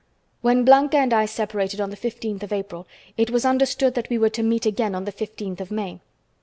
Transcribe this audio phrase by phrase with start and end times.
[0.41, 4.17] "When Blanca and I separated on the fifteenth of April, it was understood that we
[4.17, 5.99] were to meet again on the fifteenth of May.